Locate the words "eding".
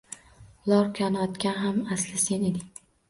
2.51-2.85